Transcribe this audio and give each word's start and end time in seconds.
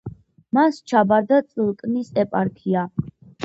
მას 0.57 0.79
ჩაბარდა 0.93 1.39
წილკნის 1.51 2.11
ეპარქია. 2.25 2.91